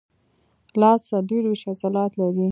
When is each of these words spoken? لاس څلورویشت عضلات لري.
لاس 0.81 0.99
څلورویشت 1.09 1.65
عضلات 1.71 2.11
لري. 2.19 2.39